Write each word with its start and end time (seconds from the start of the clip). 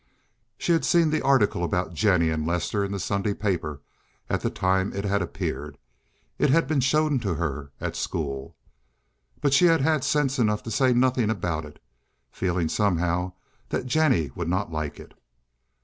She 0.57 0.71
had 0.71 0.83
seen 0.83 1.11
the 1.11 1.21
article 1.21 1.63
about 1.63 1.93
Jennie 1.93 2.31
and 2.31 2.43
Lester 2.47 2.83
in 2.83 2.91
the 2.91 2.97
Sunday 2.99 3.35
paper 3.35 3.81
at 4.31 4.41
the 4.41 4.49
time 4.49 4.91
it 4.93 5.05
had 5.05 5.21
appeared—it 5.21 6.49
had 6.49 6.67
been 6.67 6.79
shown 6.79 7.19
to 7.19 7.35
her 7.35 7.69
at 7.79 7.95
school—but 7.95 9.53
she 9.53 9.65
had 9.65 9.81
had 9.81 10.03
sense 10.03 10.39
enough 10.39 10.63
to 10.63 10.71
say 10.71 10.91
nothing 10.91 11.29
about 11.29 11.65
it, 11.65 11.77
feeling 12.31 12.67
somehow 12.67 13.33
that 13.69 13.85
Jennie 13.85 14.31
would 14.33 14.49
not 14.49 14.71
like 14.71 14.99
it. 14.99 15.13